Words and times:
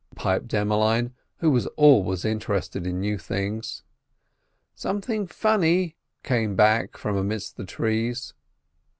piped 0.15 0.51
Emmeline, 0.51 1.13
who 1.41 1.51
was 1.51 1.67
always 1.77 2.25
interested 2.25 2.87
in 2.87 2.99
new 2.99 3.19
things. 3.19 3.83
"Something 4.73 5.27
funny!" 5.27 5.95
came 6.23 6.55
back 6.55 6.97
from 6.97 7.15
amidst 7.15 7.55
the 7.55 7.65
trees. 7.65 8.33